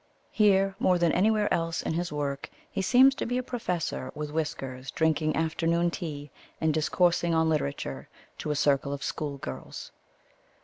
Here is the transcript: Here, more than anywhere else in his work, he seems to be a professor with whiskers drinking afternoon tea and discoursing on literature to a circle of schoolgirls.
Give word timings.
Here, 0.31 0.73
more 0.79 0.97
than 0.97 1.11
anywhere 1.11 1.47
else 1.53 1.83
in 1.83 1.93
his 1.93 2.11
work, 2.11 2.49
he 2.71 2.81
seems 2.81 3.13
to 3.13 3.25
be 3.27 3.37
a 3.37 3.43
professor 3.43 4.11
with 4.15 4.31
whiskers 4.31 4.89
drinking 4.89 5.35
afternoon 5.35 5.91
tea 5.91 6.31
and 6.59 6.73
discoursing 6.73 7.35
on 7.35 7.49
literature 7.49 8.09
to 8.39 8.49
a 8.49 8.55
circle 8.55 8.93
of 8.93 9.03
schoolgirls. 9.03 9.91